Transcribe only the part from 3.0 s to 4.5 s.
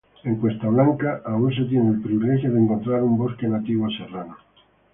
un bosque nativo serrano.